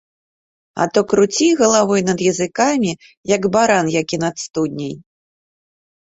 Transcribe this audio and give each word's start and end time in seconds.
А 0.83 0.85
то 0.93 0.99
круці 1.09 1.49
галавой 1.59 2.01
над 2.07 2.23
языкамі, 2.31 2.91
як 3.35 3.41
баран 3.57 3.85
які 4.01 4.17
над 4.23 4.35
студняй. 4.45 4.95